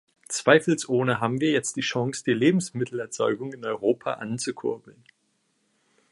Zweifelsohne 0.29 1.19
haben 1.21 1.39
wir 1.41 1.51
jetzt 1.51 1.75
die 1.75 1.81
Chance, 1.81 2.23
die 2.25 2.33
Lebensmittelerzeugung 2.33 3.53
in 3.53 3.63
Europa 3.63 4.13
anzukurbeln. 4.15 5.03